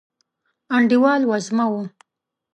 انډیوال 0.75 1.21
وزمه 1.29 1.65
و 1.71 1.73